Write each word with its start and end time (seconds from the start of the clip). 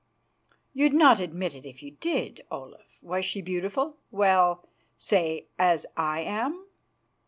"You'd 0.73 0.93
not 0.95 1.19
admit 1.19 1.53
it 1.53 1.63
if 1.63 1.83
you 1.83 1.91
did, 1.91 2.43
Olaf. 2.49 2.97
Was 3.03 3.23
she 3.23 3.39
beautiful, 3.43 3.97
well, 4.09 4.67
say 4.97 5.45
as 5.59 5.85
I 5.95 6.21
am?" 6.21 6.65